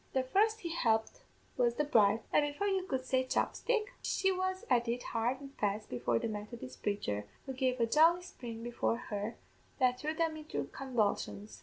[0.13, 1.21] The first he helped
[1.57, 5.49] was the bride, and, before you could say chopstick, she was at it hard an'
[5.59, 9.35] fast before the Methodist praicher, who gave a jolly spring before her
[9.79, 11.59] that threw them into convulsions.